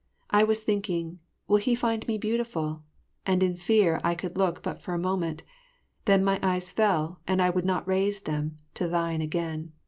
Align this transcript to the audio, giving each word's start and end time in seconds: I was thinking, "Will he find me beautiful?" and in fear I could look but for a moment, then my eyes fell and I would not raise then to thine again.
I 0.31 0.43
was 0.43 0.63
thinking, 0.63 1.19
"Will 1.47 1.57
he 1.57 1.75
find 1.75 2.07
me 2.07 2.17
beautiful?" 2.17 2.81
and 3.23 3.43
in 3.43 3.55
fear 3.55 4.01
I 4.03 4.15
could 4.15 4.35
look 4.35 4.63
but 4.63 4.81
for 4.81 4.95
a 4.95 4.97
moment, 4.97 5.43
then 6.05 6.23
my 6.23 6.39
eyes 6.41 6.71
fell 6.71 7.19
and 7.27 7.39
I 7.39 7.51
would 7.51 7.65
not 7.65 7.87
raise 7.87 8.19
then 8.21 8.57
to 8.73 8.87
thine 8.87 9.21
again. 9.21 9.73